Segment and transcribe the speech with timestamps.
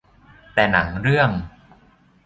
[0.53, 1.29] แต่หนังเรื่อง